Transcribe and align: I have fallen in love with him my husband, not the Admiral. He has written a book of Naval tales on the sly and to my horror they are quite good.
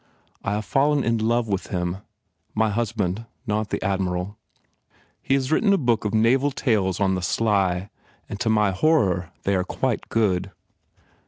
I 0.43 0.53
have 0.53 0.65
fallen 0.65 1.03
in 1.03 1.19
love 1.19 1.47
with 1.47 1.67
him 1.67 1.97
my 2.55 2.71
husband, 2.71 3.27
not 3.45 3.69
the 3.69 3.79
Admiral. 3.83 4.35
He 5.21 5.35
has 5.35 5.51
written 5.51 5.73
a 5.73 5.77
book 5.77 6.05
of 6.05 6.11
Naval 6.15 6.49
tales 6.49 6.99
on 6.99 7.13
the 7.13 7.21
sly 7.21 7.91
and 8.27 8.39
to 8.39 8.49
my 8.49 8.71
horror 8.71 9.29
they 9.43 9.53
are 9.53 9.63
quite 9.63 10.09
good. 10.09 10.49